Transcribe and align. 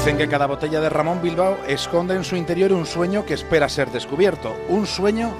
Dicen 0.00 0.16
que 0.16 0.28
cada 0.28 0.46
botella 0.46 0.80
de 0.80 0.88
Ramón 0.88 1.20
Bilbao 1.20 1.58
esconde 1.68 2.14
en 2.14 2.24
su 2.24 2.34
interior 2.34 2.72
un 2.72 2.86
sueño 2.86 3.26
que 3.26 3.34
espera 3.34 3.68
ser 3.68 3.90
descubierto, 3.90 4.56
un 4.70 4.86
sueño 4.86 5.30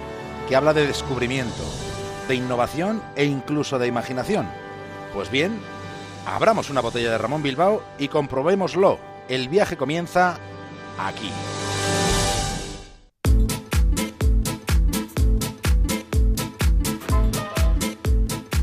que 0.46 0.54
habla 0.54 0.74
de 0.74 0.86
descubrimiento, 0.86 1.62
de 2.28 2.34
innovación 2.34 3.02
e 3.16 3.24
incluso 3.24 3.78
de 3.78 3.86
imaginación. 3.86 4.46
Pues 5.14 5.30
bien, 5.30 5.58
abramos 6.26 6.68
una 6.68 6.82
botella 6.82 7.10
de 7.10 7.16
Ramón 7.16 7.42
Bilbao 7.42 7.82
y 7.98 8.08
comprobémoslo. 8.08 8.98
El 9.30 9.48
viaje 9.48 9.78
comienza 9.78 10.38
aquí. 10.98 11.32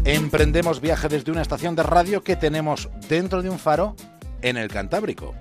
Emprendemos 0.06 0.80
viaje 0.80 1.08
desde 1.10 1.32
una 1.32 1.42
estación 1.42 1.76
de 1.76 1.82
radio 1.82 2.22
que 2.22 2.36
tenemos 2.36 2.88
dentro 3.10 3.42
de 3.42 3.50
un 3.50 3.58
faro 3.58 3.96
en 4.44 4.58
el 4.58 4.68
Cantábrico. 4.68 5.34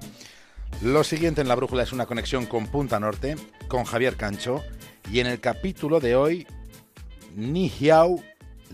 Lo 0.83 1.05
siguiente 1.05 1.41
en 1.41 1.49
la 1.49 1.55
brújula 1.55 1.83
es 1.83 1.93
una 1.93 2.07
conexión 2.07 2.47
con 2.47 2.67
Punta 2.67 3.01
Norte, 3.01 3.37
con 3.69 3.85
Javier 3.85 4.17
Cancho, 4.17 4.63
y 5.11 5.21
en 5.21 5.27
el 5.27 5.41
capítulo 5.41 6.01
de 6.01 6.17
hoy, 6.17 6.47
Nihiau, 7.35 8.23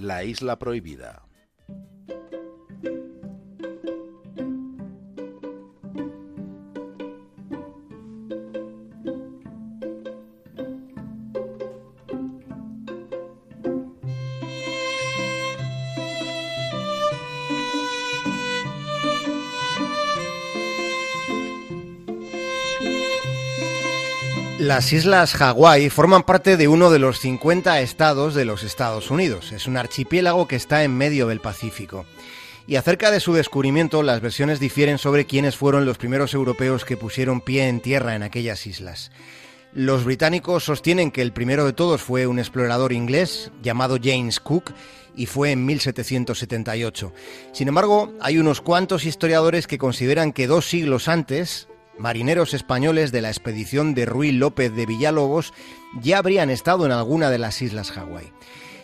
la 0.01 0.25
isla 0.25 0.59
prohibida. 0.59 1.23
Las 24.63 24.93
islas 24.93 25.35
Hawái 25.35 25.91
forman 25.91 26.23
parte 26.23 26.57
de 26.57 26.69
uno 26.69 26.89
de 26.93 27.01
los 27.01 27.19
50 27.19 27.81
estados 27.81 28.33
de 28.37 28.45
los 28.45 28.63
Estados 28.63 29.11
Unidos. 29.11 29.51
Es 29.51 29.67
un 29.67 29.77
archipiélago 29.77 30.47
que 30.47 30.55
está 30.55 30.85
en 30.85 30.97
medio 30.97 31.27
del 31.27 31.41
Pacífico. 31.41 32.07
Y 32.69 32.77
acerca 32.77 33.11
de 33.11 33.19
su 33.19 33.33
descubrimiento, 33.33 34.05
las 34.05 34.21
versiones 34.21 34.61
difieren 34.61 34.99
sobre 34.99 35.27
quiénes 35.27 35.57
fueron 35.57 35.85
los 35.85 35.99
primeros 35.99 36.33
europeos 36.33 36.85
que 36.85 36.97
pusieron 36.97 37.41
pie 37.41 37.67
en 37.67 37.81
tierra 37.81 38.15
en 38.15 38.23
aquellas 38.23 38.65
islas. 38.69 39.11
Los 39.73 40.05
británicos 40.05 40.63
sostienen 40.63 41.11
que 41.11 41.23
el 41.23 41.33
primero 41.33 41.65
de 41.65 41.73
todos 41.73 42.01
fue 42.01 42.29
un 42.29 42.39
explorador 42.39 42.93
inglés 42.93 43.51
llamado 43.65 43.99
James 44.01 44.39
Cook 44.39 44.73
y 45.17 45.27
fue 45.27 45.51
en 45.51 45.67
1778. 45.67 47.13
Sin 47.53 47.67
embargo, 47.67 48.13
hay 48.21 48.39
unos 48.39 48.61
cuantos 48.61 49.07
historiadores 49.07 49.67
que 49.67 49.79
consideran 49.79 50.33
que 50.33 50.47
dos 50.47 50.69
siglos 50.69 51.09
antes, 51.09 51.67
marineros 51.99 52.55
españoles 52.55 53.13
de 53.13 53.21
la 53.21 53.29
expedición 53.29 53.95
de 53.95 54.07
Ruy 54.07 54.33
López 54.33 54.75
de 54.75 54.87
Villalobos 54.87 55.53
ya 56.01 56.19
habrían 56.19 56.51
estado 56.51 56.87
en 56.87 56.93
alguna 56.93 57.31
de 57.31 57.39
las 57.39 57.61
islas 57.63 57.91
Hawái. 57.91 58.33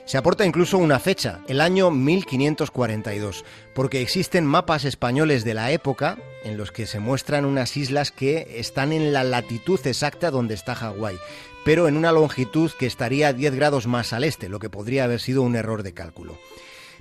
Se 0.08 0.16
aporta 0.16 0.46
incluso 0.46 0.78
una 0.78 0.98
fecha, 0.98 1.40
el 1.48 1.60
año 1.60 1.90
1542, 1.90 3.44
porque 3.74 4.00
existen 4.00 4.46
mapas 4.46 4.86
españoles 4.86 5.44
de 5.44 5.52
la 5.52 5.70
época 5.70 6.16
en 6.44 6.56
los 6.56 6.72
que 6.72 6.86
se 6.86 6.98
muestran 6.98 7.44
unas 7.44 7.76
islas 7.76 8.10
que 8.10 8.54
están 8.56 8.92
en 8.92 9.12
la 9.12 9.22
latitud 9.22 9.78
exacta 9.86 10.30
donde 10.30 10.54
está 10.54 10.74
Hawái, 10.74 11.18
pero 11.62 11.88
en 11.88 11.98
una 11.98 12.10
longitud 12.10 12.70
que 12.78 12.86
estaría 12.86 13.34
10 13.34 13.54
grados 13.54 13.86
más 13.86 14.14
al 14.14 14.24
este, 14.24 14.48
lo 14.48 14.60
que 14.60 14.70
podría 14.70 15.04
haber 15.04 15.20
sido 15.20 15.42
un 15.42 15.56
error 15.56 15.82
de 15.82 15.92
cálculo. 15.92 16.38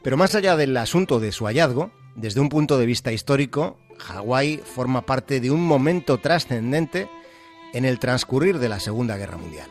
Pero 0.04 0.18
más 0.18 0.36
allá 0.36 0.58
del 0.58 0.76
asunto 0.76 1.22
de 1.22 1.32
su 1.32 1.46
hallazgo, 1.46 1.92
desde 2.16 2.42
un 2.42 2.50
punto 2.50 2.78
de 2.78 2.86
vista 2.86 3.14
histórico, 3.14 3.80
Hawái 4.00 4.58
forma 4.58 5.06
parte 5.06 5.40
de 5.40 5.52
un 5.52 5.66
momento 5.66 6.18
trascendente 6.20 7.10
en 7.74 7.86
el 7.86 8.00
transcurrir 8.00 8.60
de 8.60 8.70
la 8.70 8.80
Segunda 8.80 9.18
Guerra 9.18 9.38
Mundial. 9.38 9.70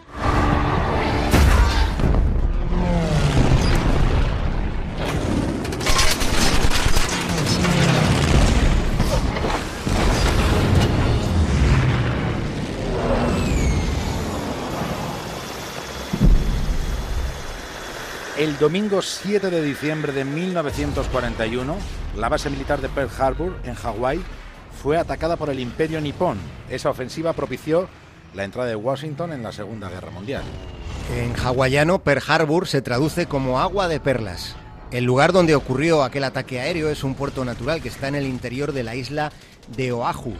El 18.38 18.58
domingo 18.58 19.00
7 19.00 19.48
de 19.48 19.62
diciembre 19.62 20.12
de 20.12 20.26
1941, 20.26 21.74
la 22.18 22.28
base 22.28 22.50
militar 22.50 22.82
de 22.82 22.90
Pearl 22.90 23.08
Harbor, 23.18 23.56
en 23.64 23.74
Hawái, 23.74 24.20
fue 24.82 24.98
atacada 24.98 25.36
por 25.36 25.48
el 25.48 25.58
Imperio 25.58 26.02
Nipón. 26.02 26.36
Esa 26.68 26.90
ofensiva 26.90 27.32
propició 27.32 27.88
la 28.34 28.44
entrada 28.44 28.68
de 28.68 28.76
Washington 28.76 29.32
en 29.32 29.42
la 29.42 29.52
Segunda 29.52 29.88
Guerra 29.88 30.10
Mundial. 30.10 30.42
En 31.16 31.34
hawaiano, 31.34 32.00
Pearl 32.00 32.22
Harbor 32.28 32.68
se 32.68 32.82
traduce 32.82 33.24
como 33.24 33.58
agua 33.58 33.88
de 33.88 34.00
perlas. 34.00 34.54
El 34.90 35.04
lugar 35.04 35.32
donde 35.32 35.54
ocurrió 35.54 36.02
aquel 36.02 36.24
ataque 36.24 36.60
aéreo 36.60 36.90
es 36.90 37.04
un 37.04 37.14
puerto 37.14 37.42
natural 37.42 37.80
que 37.80 37.88
está 37.88 38.08
en 38.08 38.16
el 38.16 38.26
interior 38.26 38.72
de 38.72 38.82
la 38.82 38.96
isla 38.96 39.32
de 39.74 39.92
Oahu, 39.92 40.34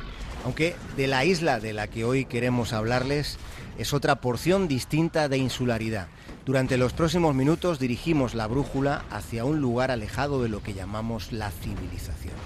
aunque 0.46 0.76
de 0.96 1.08
la 1.08 1.24
isla 1.24 1.58
de 1.58 1.72
la 1.72 1.88
que 1.88 2.04
hoy 2.04 2.24
queremos 2.24 2.72
hablarles 2.72 3.36
es 3.78 3.92
otra 3.92 4.20
porción 4.20 4.68
distinta 4.68 5.28
de 5.28 5.38
insularidad. 5.38 6.06
Durante 6.44 6.78
los 6.78 6.92
próximos 6.92 7.34
minutos 7.34 7.80
dirigimos 7.80 8.36
la 8.36 8.46
brújula 8.46 9.04
hacia 9.10 9.44
un 9.44 9.60
lugar 9.60 9.90
alejado 9.90 10.40
de 10.44 10.48
lo 10.48 10.62
que 10.62 10.72
llamamos 10.72 11.32
la 11.32 11.50
civilización. 11.50 12.36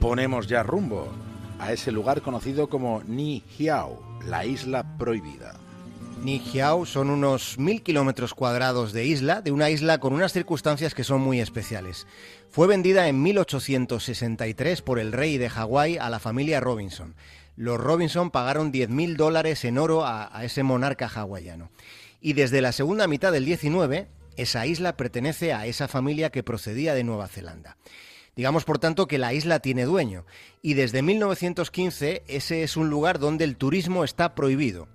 Ponemos 0.00 0.46
ya 0.46 0.62
rumbo 0.62 1.08
a 1.58 1.74
ese 1.74 1.92
lugar 1.92 2.22
conocido 2.22 2.70
como 2.70 3.02
Ni 3.06 3.44
Hiao, 3.58 4.00
la 4.24 4.46
isla 4.46 4.96
prohibida. 4.96 5.67
Nijiao 6.22 6.84
son 6.84 7.10
unos 7.10 7.58
mil 7.58 7.82
kilómetros 7.82 8.34
cuadrados 8.34 8.92
de 8.92 9.06
isla, 9.06 9.40
de 9.40 9.52
una 9.52 9.70
isla 9.70 9.98
con 9.98 10.12
unas 10.12 10.32
circunstancias 10.32 10.94
que 10.94 11.04
son 11.04 11.20
muy 11.20 11.40
especiales. 11.40 12.06
Fue 12.50 12.66
vendida 12.66 13.08
en 13.08 13.22
1863 13.22 14.82
por 14.82 14.98
el 14.98 15.12
rey 15.12 15.38
de 15.38 15.48
Hawái 15.48 15.96
a 15.96 16.10
la 16.10 16.18
familia 16.18 16.60
Robinson. 16.60 17.14
Los 17.56 17.80
Robinson 17.80 18.30
pagaron 18.30 18.72
10.000 18.72 19.16
dólares 19.16 19.64
en 19.64 19.78
oro 19.78 20.04
a, 20.04 20.36
a 20.36 20.44
ese 20.44 20.62
monarca 20.62 21.08
hawaiano. 21.08 21.70
Y 22.20 22.32
desde 22.32 22.60
la 22.60 22.72
segunda 22.72 23.06
mitad 23.06 23.32
del 23.32 23.44
19, 23.44 24.08
esa 24.36 24.66
isla 24.66 24.96
pertenece 24.96 25.52
a 25.52 25.66
esa 25.66 25.88
familia 25.88 26.30
que 26.30 26.42
procedía 26.42 26.94
de 26.94 27.04
Nueva 27.04 27.28
Zelanda. 27.28 27.76
Digamos, 28.36 28.64
por 28.64 28.78
tanto, 28.78 29.06
que 29.06 29.18
la 29.18 29.34
isla 29.34 29.60
tiene 29.60 29.84
dueño. 29.84 30.24
Y 30.62 30.74
desde 30.74 31.02
1915 31.02 32.22
ese 32.28 32.62
es 32.62 32.76
un 32.76 32.90
lugar 32.90 33.18
donde 33.18 33.44
el 33.44 33.56
turismo 33.56 34.04
está 34.04 34.34
prohibido. 34.34 34.88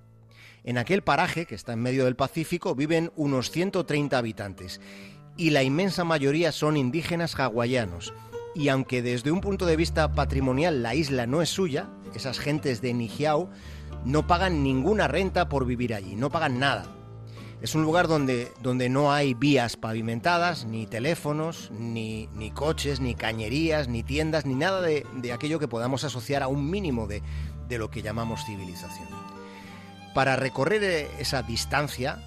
En 0.64 0.78
aquel 0.78 1.04
paraje, 1.04 1.46
que 1.46 1.56
está 1.56 1.74
en 1.74 1.82
medio 1.82 2.06
del 2.06 2.16
Pacífico, 2.16 2.74
viven 2.74 3.12
unos 3.16 3.52
130 3.52 4.18
habitantes 4.18 4.80
y 5.36 5.50
la 5.50 5.64
inmensa 5.64 6.04
mayoría 6.04 6.52
son 6.52 6.78
indígenas 6.78 7.36
hawaianos. 7.38 8.14
Y 8.56 8.70
aunque 8.70 9.02
desde 9.02 9.32
un 9.32 9.42
punto 9.42 9.66
de 9.66 9.76
vista 9.76 10.14
patrimonial 10.14 10.84
la 10.84 10.96
isla 10.96 11.26
no 11.26 11.42
es 11.42 11.50
suya, 11.50 11.90
esas 12.16 12.40
gentes 12.40 12.82
de 12.82 12.94
Nijiao 12.94 13.50
no 14.06 14.28
pagan 14.28 14.64
ninguna 14.64 15.08
renta 15.08 15.50
por 15.50 15.66
vivir 15.66 15.94
allí, 15.94 16.16
no 16.16 16.30
pagan 16.30 16.60
nada. 16.60 16.86
Es 17.62 17.76
un 17.76 17.84
lugar 17.84 18.08
donde, 18.08 18.52
donde 18.62 18.90
no 18.90 19.12
hay 19.12 19.34
vías 19.34 19.78
pavimentadas, 19.78 20.66
ni 20.66 20.86
teléfonos, 20.86 21.72
ni, 21.72 22.28
ni 22.36 22.52
coches, 22.52 23.00
ni 23.00 23.16
cañerías, 23.16 23.88
ni 23.88 24.04
tiendas, 24.04 24.46
ni 24.46 24.54
nada 24.54 24.82
de, 24.82 25.06
de 25.16 25.32
aquello 25.32 25.60
que 25.60 25.70
podamos 25.70 26.04
asociar 26.04 26.44
a 26.44 26.50
un 26.50 26.70
mínimo 26.70 27.08
de, 27.08 27.22
de 27.70 27.78
lo 27.78 27.90
que 27.90 28.02
llamamos 28.02 28.46
civilización. 28.46 29.08
Para 30.14 30.36
recorrer 30.36 30.84
eh, 30.84 31.08
esa 31.20 31.42
distancia, 31.42 32.20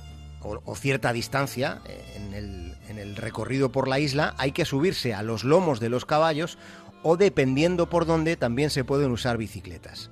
o, 0.42 0.76
cierta 0.76 1.12
distancia, 1.12 1.80
eh, 1.86 2.02
en 2.16 2.98
el, 2.98 3.16
recorrido 3.16 3.72
por 3.72 3.88
la 3.88 3.98
isla, 3.98 4.34
hay 4.38 4.52
que 4.52 4.64
subirse 4.64 5.14
a 5.14 5.22
los 5.22 5.42
lomos 5.42 5.80
de 5.80 5.88
los 5.88 6.04
caballos 6.04 6.58
o 7.02 7.16
dependiendo 7.16 7.88
por 7.88 8.06
dónde 8.06 8.36
también 8.36 8.70
se 8.70 8.84
pueden 8.84 9.10
usar 9.10 9.38
bicicletas. 9.38 10.10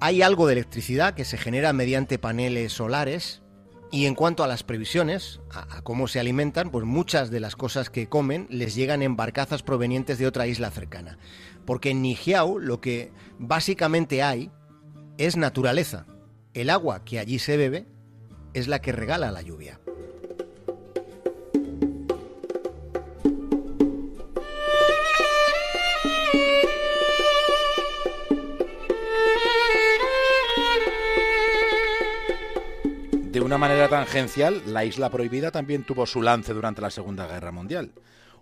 Hay 0.00 0.22
algo 0.22 0.46
de 0.46 0.54
electricidad 0.54 1.14
que 1.14 1.24
se 1.24 1.38
genera 1.38 1.72
mediante 1.72 2.18
paneles 2.18 2.72
solares 2.72 3.42
y 3.90 4.06
en 4.06 4.14
cuanto 4.14 4.44
a 4.44 4.46
las 4.46 4.62
previsiones, 4.62 5.40
a, 5.50 5.78
a, 5.78 5.82
cómo 5.82 6.08
se 6.08 6.20
alimentan, 6.20 6.70
pues 6.70 6.84
muchas 6.84 7.30
de 7.30 7.40
las 7.40 7.56
cosas 7.56 7.90
que 7.90 8.08
comen 8.08 8.46
les 8.50 8.74
llegan 8.74 9.02
en 9.02 9.16
barcazas 9.16 9.62
provenientes 9.62 10.18
de 10.18 10.26
otra 10.26 10.46
isla 10.46 10.70
cercana. 10.70 11.18
Porque 11.64 11.90
en 11.90 12.02
Nijiao 12.02 12.58
lo 12.58 12.80
que 12.80 13.12
básicamente 13.38 14.22
hay 14.22 14.50
es 15.16 15.36
naturaleza. 15.36 16.06
El 16.54 16.70
agua 16.70 17.04
que 17.04 17.18
allí 17.18 17.38
se 17.38 17.56
bebe 17.56 17.86
es 18.54 18.68
la 18.68 18.80
que 18.80 18.92
regala 18.92 19.30
la 19.30 19.42
lluvia. 19.42 19.78
De 33.30 33.40
una 33.42 33.58
manera 33.58 33.88
tangencial, 33.88 34.62
la 34.66 34.84
isla 34.84 35.10
prohibida 35.10 35.50
también 35.50 35.84
tuvo 35.84 36.06
su 36.06 36.22
lance 36.22 36.54
durante 36.54 36.80
la 36.80 36.90
Segunda 36.90 37.26
Guerra 37.26 37.52
Mundial. 37.52 37.92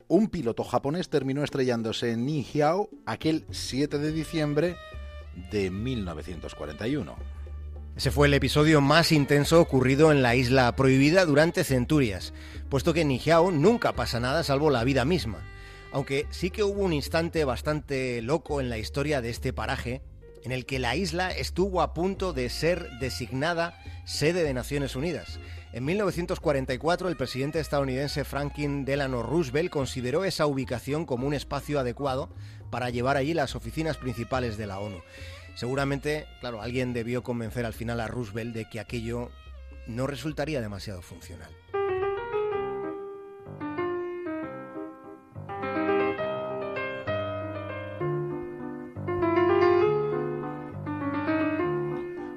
Un 0.09 0.29
piloto 0.29 0.64
japonés 0.64 1.11
terminó 1.11 1.43
estrellándose 1.43 2.12
en 2.12 2.25
Nijiao 2.25 2.88
aquel 3.05 3.44
7 3.50 3.99
de 3.99 4.12
diciembre 4.12 4.76
de 5.50 5.70
1941. 5.70 7.36
Ese 7.96 8.10
fue 8.10 8.26
el 8.26 8.34
episodio 8.34 8.82
más 8.82 9.10
intenso 9.10 9.58
ocurrido 9.58 10.12
en 10.12 10.20
la 10.20 10.37
isla 10.37 10.76
prohibida 10.76 11.25
durante 11.25 11.64
centurias, 11.64 12.34
puesto 12.69 12.93
que 12.93 13.00
en 13.00 13.08
Nijiao 13.08 13.50
nunca 13.50 13.94
pasa 13.94 14.20
nada 14.20 14.44
salvo 14.44 14.69
la 14.69 14.84
vida 14.84 15.06
misma. 15.06 15.38
Aunque 15.93 16.26
sí 16.28 16.50
que 16.50 16.62
hubo 16.62 16.82
un 16.82 16.93
instante 16.93 17.46
bastante 17.46 18.20
loco 18.20 18.60
en 18.60 18.69
la 18.69 18.76
historia 18.76 19.22
de 19.22 19.31
este 19.31 19.54
paraje, 19.54 20.02
en 20.44 20.52
el 20.52 20.66
que 20.66 20.78
la 20.78 20.94
isla 20.94 21.31
estuvo 21.31 21.81
a 21.81 21.94
punto 21.94 22.34
de 22.34 22.50
ser 22.50 22.87
designada 23.00 23.82
sede 24.04 24.44
de 24.44 24.52
Naciones 24.52 24.94
Unidas. 24.94 25.40
En 25.72 25.87
1944, 25.87 27.08
el 27.08 27.16
presidente 27.16 27.60
estadounidense 27.60 28.25
Franklin 28.25 28.84
Delano 28.84 29.22
Roosevelt 29.22 29.70
consideró 29.70 30.26
esa 30.26 30.46
ubicación 30.46 31.06
como 31.06 31.26
un 31.26 31.32
espacio 31.32 31.81
adecuado 31.81 32.28
para 32.70 32.90
llevar 32.90 33.16
allí 33.16 33.32
las 33.32 33.56
oficinas 33.56 33.96
principales 33.96 34.58
de 34.58 34.66
la 34.66 34.81
ONU. 34.81 35.00
Seguramente, 35.56 36.26
claro, 36.41 36.61
alguien 36.61 36.93
debió 36.93 37.23
convencer 37.23 37.64
al 37.64 37.73
final 37.73 37.99
a 38.00 38.06
Roosevelt 38.06 38.55
de 38.55 38.69
que 38.69 38.79
aquello 38.79 39.31
no 39.87 40.06
resultaría 40.06 40.61
demasiado 40.61 41.00
funcional. 41.00 41.50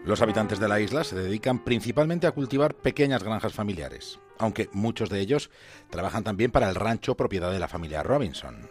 Los 0.05 0.21
habitantes 0.21 0.59
de 0.59 0.69
la 0.69 0.79
isla 0.79 1.03
se 1.03 1.17
dedican 1.17 1.59
principalmente 1.59 2.25
a 2.25 2.31
cultivar 2.31 2.73
pequeñas 2.73 3.21
granjas 3.21 3.53
familiares, 3.53 4.19
aunque 4.39 4.69
muchos 4.71 5.09
de 5.09 5.19
ellos 5.19 5.51
trabajan 5.89 6.23
también 6.23 6.51
para 6.51 6.69
el 6.69 6.75
rancho 6.75 7.15
propiedad 7.15 7.51
de 7.51 7.59
la 7.59 7.67
familia 7.67 8.01
Robinson. 8.01 8.69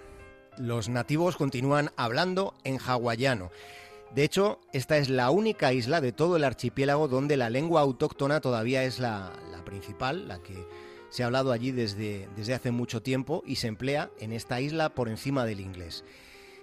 Los 0.56 0.88
nativos 0.88 1.36
continúan 1.36 1.92
hablando 1.96 2.54
en 2.64 2.78
hawaiano. 2.78 3.50
De 4.14 4.24
hecho, 4.24 4.60
esta 4.72 4.96
es 4.96 5.08
la 5.08 5.30
única 5.30 5.72
isla 5.72 6.00
de 6.00 6.12
todo 6.12 6.36
el 6.36 6.44
archipiélago 6.44 7.08
donde 7.08 7.36
la 7.36 7.50
lengua 7.50 7.82
autóctona 7.82 8.40
todavía 8.40 8.84
es 8.84 8.98
la, 8.98 9.32
principal, 9.64 10.28
la 10.28 10.42
que 10.42 10.56
se 11.10 11.22
ha 11.22 11.26
hablado 11.26 11.52
allí 11.52 11.72
desde, 11.72 12.28
desde 12.36 12.54
hace 12.54 12.70
mucho 12.70 13.02
tiempo 13.02 13.42
y 13.46 13.56
se 13.56 13.66
emplea 13.66 14.10
en 14.18 14.32
esta 14.32 14.60
isla 14.60 14.94
por 14.94 15.08
encima 15.08 15.44
del 15.44 15.60
inglés. 15.60 16.04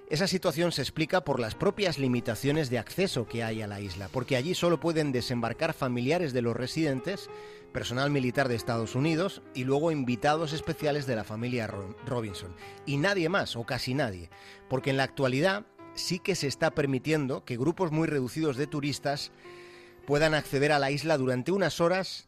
Esa 0.07 0.27
situación 0.27 0.71
se 0.71 0.83
explica 0.83 1.23
por 1.23 1.39
las 1.39 1.55
propias 1.55 1.97
limitaciones 1.97 2.69
de 2.69 2.77
acceso 2.77 3.27
que 3.27 3.43
hay 3.43 3.63
a 3.63 3.67
la 3.67 3.81
isla, 3.81 4.07
porque 4.11 4.35
allí 4.35 4.53
solo 4.53 4.79
pueden 4.79 5.11
desembarcar 5.11 5.73
familiares 5.73 6.31
de 6.31 6.43
los 6.43 6.55
residentes, 6.55 7.27
personal 7.73 8.11
militar 8.11 8.47
de 8.47 8.53
Estados 8.53 8.93
Unidos 8.93 9.41
y 9.55 9.63
luego 9.63 9.91
invitados 9.91 10.53
especiales 10.53 11.07
de 11.07 11.15
la 11.15 11.23
familia 11.23 11.67
Robinson. 12.05 12.55
Y 12.85 12.97
nadie 12.97 13.29
más, 13.29 13.55
o 13.55 13.65
casi 13.65 13.95
nadie, 13.95 14.29
porque 14.69 14.91
en 14.91 14.97
la 14.97 15.03
actualidad 15.03 15.65
sí 15.95 16.19
que 16.19 16.35
se 16.35 16.47
está 16.47 16.71
permitiendo 16.71 17.43
que 17.43 17.57
grupos 17.57 17.91
muy 17.91 18.07
reducidos 18.07 18.57
de 18.57 18.67
turistas 18.67 19.31
puedan 20.05 20.33
acceder 20.33 20.71
a 20.71 20.79
la 20.79 20.91
isla 20.91 21.17
durante 21.17 21.51
unas 21.51 21.81
horas 21.81 22.25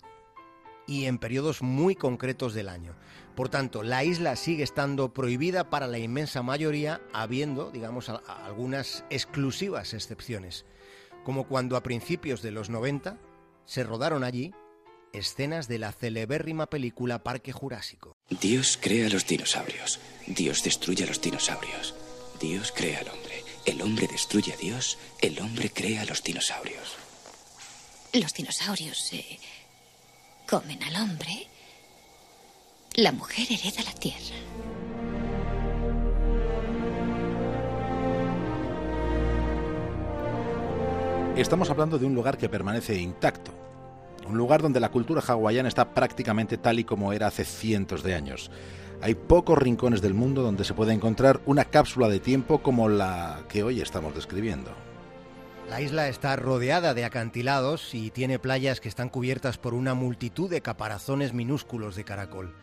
y 0.88 1.06
en 1.06 1.20
periodos 1.20 1.62
muy 1.62 1.96
concretos 1.96 2.54
del 2.54 2.70
año. 2.70 2.96
Por 3.36 3.50
tanto, 3.50 3.84
la 3.84 4.04
isla 4.04 4.36
sigue 4.36 4.64
estando 4.64 5.14
prohibida 5.14 5.70
para 5.70 5.86
la 5.86 6.00
inmensa 6.00 6.42
mayoría, 6.42 7.02
habiendo, 7.14 7.70
digamos, 7.70 8.10
algunas 8.10 9.04
exclusivas 9.12 9.94
excepciones, 9.94 10.66
como 11.24 11.48
cuando 11.48 11.78
a 11.78 11.84
principios 11.84 12.42
de 12.42 12.52
los 12.52 12.70
90 12.70 13.20
se 13.66 13.84
rodaron 13.84 14.24
allí 14.24 14.56
escenas 15.14 15.68
de 15.68 15.80
la 15.80 15.92
celebérrima 15.92 16.68
película 16.68 17.24
Parque 17.24 17.52
Jurásico. 17.52 18.16
Dios 18.42 18.80
crea 18.82 19.10
los 19.10 19.28
dinosaurios, 19.28 20.00
Dios 20.26 20.64
destruye 20.64 21.04
a 21.04 21.08
los 21.08 21.22
dinosaurios, 21.22 21.96
Dios 22.40 22.74
crea 22.76 23.00
al 23.00 23.10
hombre, 23.10 23.37
el 23.68 23.82
hombre 23.82 24.08
destruye 24.08 24.54
a 24.54 24.58
Dios, 24.58 24.98
el 25.22 25.40
hombre 25.40 25.70
crea 25.70 26.02
a 26.02 26.06
los 26.06 26.24
dinosaurios. 26.24 26.96
Los 28.14 28.34
dinosaurios 28.34 28.98
se 28.98 29.40
comen 30.48 30.82
al 30.84 30.96
hombre 30.96 31.48
la 32.96 33.12
mujer 33.12 33.46
hereda 33.52 33.84
la 33.84 33.94
tierra. 33.94 34.36
Estamos 41.36 41.70
hablando 41.70 42.00
de 42.00 42.06
un 42.06 42.16
lugar 42.16 42.38
que 42.38 42.50
permanece 42.50 42.96
intacto, 42.96 43.52
un 44.28 44.38
lugar 44.38 44.62
donde 44.62 44.80
la 44.80 44.90
cultura 44.90 45.22
hawaiana 45.22 45.68
está 45.68 45.94
prácticamente 45.94 46.58
tal 46.58 46.80
y 46.80 46.86
como 46.86 47.14
era 47.14 47.28
hace 47.28 47.46
cientos 47.46 48.02
de 48.02 48.16
años. 48.16 48.50
Hay 49.02 49.14
pocos 49.14 49.58
rincones 49.58 50.02
del 50.02 50.14
mundo 50.14 50.42
donde 50.42 50.64
se 50.64 50.74
puede 50.74 50.94
encontrar 50.94 51.40
una 51.46 51.66
cápsula 51.66 52.10
de 52.10 52.20
tiempo 52.20 52.64
como 52.64 52.90
la 52.90 53.44
que 53.48 53.64
hoy 53.64 53.80
estamos 53.80 54.16
describiendo. 54.16 54.72
La 55.70 55.82
isla 55.82 56.08
está 56.08 56.36
rodeada 56.36 56.94
de 56.94 57.06
acantilados 57.06 57.94
y 57.94 58.10
tiene 58.10 58.40
playas 58.40 58.80
que 58.80 58.90
están 58.90 59.10
cubiertas 59.10 59.58
por 59.58 59.74
una 59.74 59.94
multitud 59.94 60.50
de 60.50 60.62
caparazones 60.62 61.34
minúsculos 61.34 61.96
de 61.96 62.06
caracol. 62.06 62.56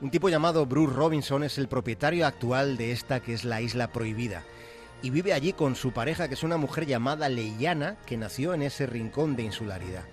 Un 0.00 0.10
tipo 0.10 0.28
llamado 0.28 0.66
Bruce 0.66 0.94
Robinson 0.94 1.42
es 1.42 1.58
el 1.58 1.68
propietario 1.68 2.26
actual 2.26 2.76
de 2.76 2.92
esta 2.92 3.20
que 3.20 3.34
es 3.34 3.44
la 3.44 3.60
isla 3.60 3.90
prohibida 3.92 4.44
y 5.02 5.10
vive 5.10 5.32
allí 5.32 5.52
con 5.52 5.74
su 5.74 5.92
pareja 5.92 6.28
que 6.28 6.34
es 6.34 6.42
una 6.42 6.56
mujer 6.56 6.86
llamada 6.86 7.28
Leyana 7.28 7.96
que 8.06 8.16
nació 8.16 8.54
en 8.54 8.62
ese 8.62 8.86
rincón 8.86 9.34
de 9.34 9.42
insularidad. 9.42 10.04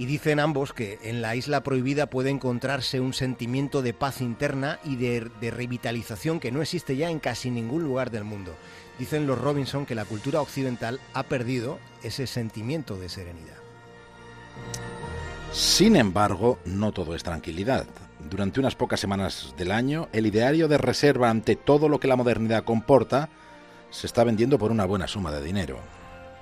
Y 0.00 0.06
dicen 0.06 0.40
ambos 0.40 0.72
que 0.72 0.98
en 1.02 1.20
la 1.20 1.36
isla 1.36 1.62
prohibida 1.62 2.08
puede 2.08 2.30
encontrarse 2.30 3.00
un 3.00 3.12
sentimiento 3.12 3.82
de 3.82 3.92
paz 3.92 4.22
interna 4.22 4.80
y 4.82 4.96
de, 4.96 5.30
de 5.42 5.50
revitalización 5.50 6.40
que 6.40 6.50
no 6.50 6.62
existe 6.62 6.96
ya 6.96 7.10
en 7.10 7.18
casi 7.18 7.50
ningún 7.50 7.84
lugar 7.84 8.10
del 8.10 8.24
mundo. 8.24 8.54
Dicen 8.98 9.26
los 9.26 9.38
Robinson 9.38 9.84
que 9.84 9.94
la 9.94 10.06
cultura 10.06 10.40
occidental 10.40 11.00
ha 11.12 11.24
perdido 11.24 11.78
ese 12.02 12.26
sentimiento 12.26 12.96
de 12.96 13.10
serenidad. 13.10 13.58
Sin 15.52 15.96
embargo, 15.96 16.58
no 16.64 16.92
todo 16.92 17.14
es 17.14 17.22
tranquilidad 17.22 17.86
durante 18.30 18.58
unas 18.58 18.76
pocas 18.76 19.00
semanas 19.00 19.52
del 19.58 19.70
año, 19.70 20.08
el 20.14 20.26
ideario 20.26 20.66
de 20.66 20.78
reserva 20.78 21.28
ante 21.28 21.56
todo 21.56 21.90
lo 21.90 22.00
que 22.00 22.08
la 22.08 22.16
modernidad 22.16 22.64
comporta 22.64 23.28
se 23.90 24.06
está 24.06 24.24
vendiendo 24.24 24.58
por 24.58 24.70
una 24.70 24.86
buena 24.86 25.06
suma 25.06 25.30
de 25.30 25.42
dinero. 25.42 25.78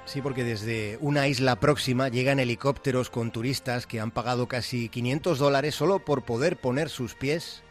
Sí, 0.08 0.22
porque 0.22 0.42
desde 0.42 0.96
una 1.02 1.28
isla 1.28 1.60
próxima 1.60 2.08
llegan 2.08 2.40
helicópteros 2.40 3.10
con 3.10 3.30
turistas 3.30 3.86
que 3.86 4.00
han 4.00 4.10
pagado 4.10 4.48
casi 4.48 4.88
500 4.88 5.38
dólares 5.38 5.74
solo 5.74 5.98
por 5.98 6.22
poder 6.22 6.56
poner 6.56 6.88
sus 6.88 7.14
pies 7.14 7.62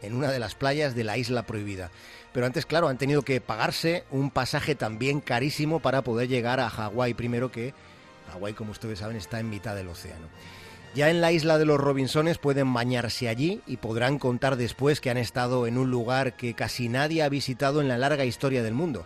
en 0.00 0.14
una 0.14 0.30
de 0.30 0.38
las 0.38 0.54
playas 0.54 0.94
de 0.94 1.04
la 1.04 1.18
isla 1.18 1.42
prohibida. 1.42 1.90
Pero 2.32 2.46
antes, 2.46 2.64
claro, 2.64 2.88
han 2.88 2.96
tenido 2.96 3.20
que 3.20 3.42
pagarse 3.42 4.04
un 4.10 4.30
pasaje 4.30 4.74
también 4.74 5.20
carísimo 5.20 5.80
para 5.80 6.00
poder 6.00 6.28
llegar 6.28 6.60
a 6.60 6.70
Hawái, 6.70 7.12
primero 7.12 7.52
que 7.52 7.74
Hawái, 8.32 8.54
como 8.54 8.70
ustedes 8.70 9.00
saben, 9.00 9.18
está 9.18 9.38
en 9.38 9.50
mitad 9.50 9.74
del 9.74 9.88
océano. 9.88 10.28
Ya 10.94 11.10
en 11.10 11.20
la 11.20 11.30
isla 11.30 11.58
de 11.58 11.66
los 11.66 11.78
Robinsones 11.78 12.38
pueden 12.38 12.72
bañarse 12.72 13.28
allí 13.28 13.60
y 13.66 13.76
podrán 13.76 14.18
contar 14.18 14.56
después 14.56 15.02
que 15.02 15.10
han 15.10 15.18
estado 15.18 15.66
en 15.66 15.76
un 15.76 15.90
lugar 15.90 16.36
que 16.36 16.54
casi 16.54 16.88
nadie 16.88 17.22
ha 17.22 17.28
visitado 17.28 17.82
en 17.82 17.88
la 17.88 17.98
larga 17.98 18.24
historia 18.24 18.62
del 18.62 18.74
mundo. 18.74 19.04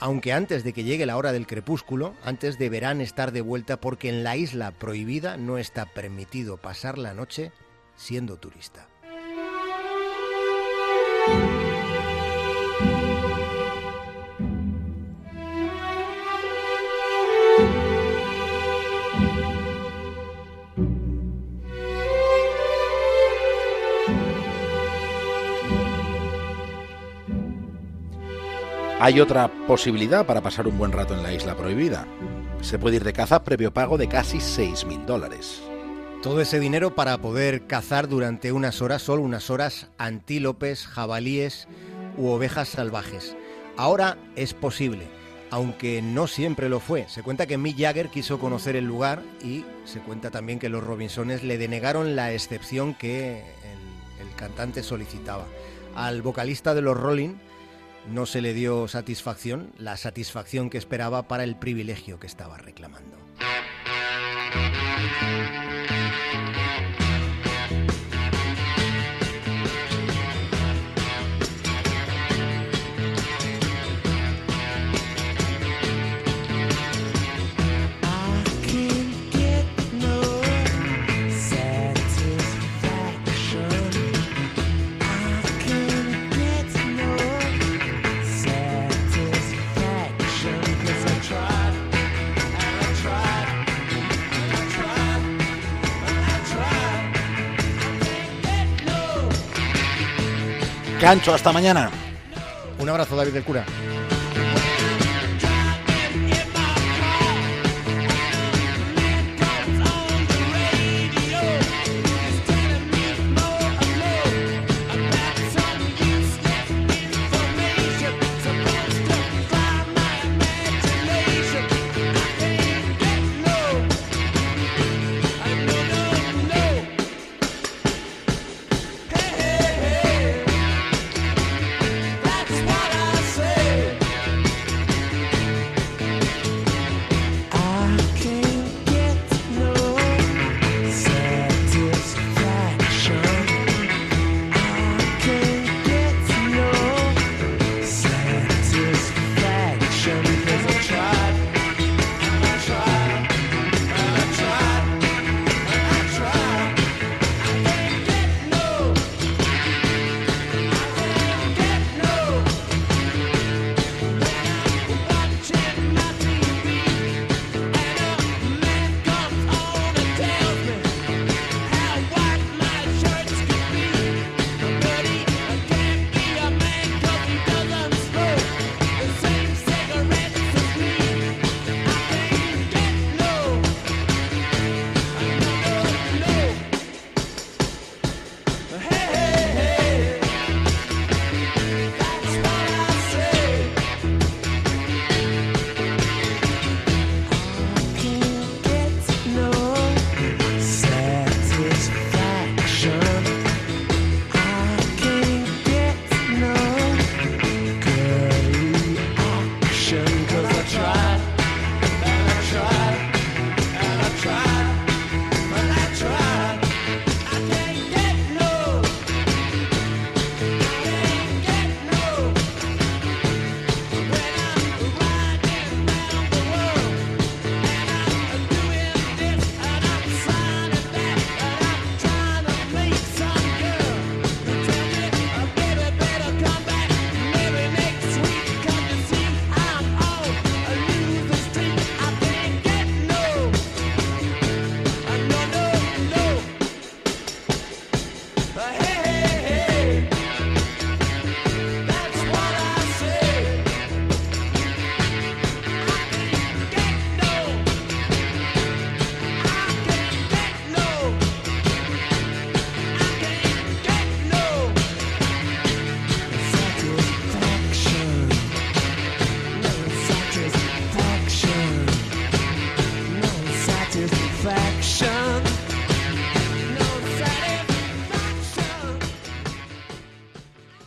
Aunque 0.00 0.32
antes 0.32 0.64
de 0.64 0.72
que 0.72 0.84
llegue 0.84 1.06
la 1.06 1.16
hora 1.16 1.32
del 1.32 1.46
crepúsculo, 1.46 2.14
antes 2.24 2.58
deberán 2.58 3.00
estar 3.00 3.32
de 3.32 3.40
vuelta 3.40 3.80
porque 3.80 4.08
en 4.08 4.24
la 4.24 4.36
isla 4.36 4.70
prohibida 4.72 5.36
no 5.36 5.58
está 5.58 5.86
permitido 5.86 6.56
pasar 6.56 6.98
la 6.98 7.14
noche 7.14 7.52
siendo 7.96 8.36
turista. 8.36 8.88
Hay 29.04 29.20
otra 29.20 29.48
posibilidad 29.66 30.24
para 30.24 30.40
pasar 30.40 30.66
un 30.66 30.78
buen 30.78 30.90
rato 30.90 31.12
en 31.12 31.22
la 31.22 31.34
isla 31.34 31.54
prohibida. 31.54 32.06
Se 32.62 32.78
puede 32.78 32.96
ir 32.96 33.04
de 33.04 33.12
caza 33.12 33.44
previo 33.44 33.70
pago 33.70 33.98
de 33.98 34.08
casi 34.08 34.38
6.000 34.38 35.04
dólares. 35.04 35.62
Todo 36.22 36.40
ese 36.40 36.58
dinero 36.58 36.94
para 36.94 37.18
poder 37.18 37.66
cazar 37.66 38.08
durante 38.08 38.50
unas 38.50 38.80
horas, 38.80 39.02
solo 39.02 39.20
unas 39.20 39.50
horas, 39.50 39.88
antílopes, 39.98 40.86
jabalíes 40.86 41.68
u 42.16 42.28
ovejas 42.28 42.70
salvajes. 42.70 43.36
Ahora 43.76 44.16
es 44.36 44.54
posible, 44.54 45.06
aunque 45.50 46.00
no 46.00 46.26
siempre 46.26 46.70
lo 46.70 46.80
fue. 46.80 47.06
Se 47.10 47.22
cuenta 47.22 47.44
que 47.44 47.58
Mick 47.58 47.78
Jagger 47.78 48.08
quiso 48.08 48.38
conocer 48.38 48.74
el 48.74 48.86
lugar 48.86 49.20
y 49.42 49.66
se 49.84 50.00
cuenta 50.00 50.30
también 50.30 50.58
que 50.58 50.70
los 50.70 50.82
Robinsones 50.82 51.44
le 51.44 51.58
denegaron 51.58 52.16
la 52.16 52.32
excepción 52.32 52.94
que 52.94 53.40
el, 53.40 54.26
el 54.26 54.34
cantante 54.34 54.82
solicitaba. 54.82 55.44
Al 55.94 56.22
vocalista 56.22 56.74
de 56.74 56.80
los 56.80 56.96
Rolling 56.96 57.34
no 58.08 58.26
se 58.26 58.40
le 58.40 58.54
dio 58.54 58.88
satisfacción, 58.88 59.72
la 59.78 59.96
satisfacción 59.96 60.70
que 60.70 60.78
esperaba 60.78 61.28
para 61.28 61.44
el 61.44 61.56
privilegio 61.56 62.18
que 62.18 62.26
estaba 62.26 62.58
reclamando. 62.58 63.16
Cancho, 101.04 101.34
hasta 101.34 101.52
mañana. 101.52 101.90
Un 102.78 102.88
abrazo, 102.88 103.14
David 103.14 103.34
del 103.34 103.44
Cura. 103.44 103.66